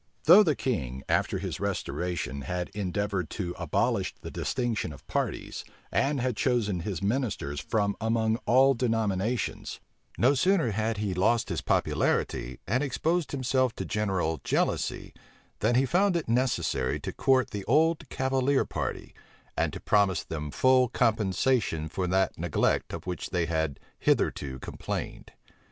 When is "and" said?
5.91-6.19, 12.65-12.81, 19.55-19.71